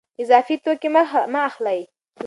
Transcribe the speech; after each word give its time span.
اضافي 0.23 0.55
توکي 0.63 0.89
مه 1.31 1.39
اخلئ. 1.49 1.79